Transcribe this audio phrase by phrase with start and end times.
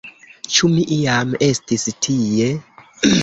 [0.53, 2.49] Ĉu mi iam estis tie?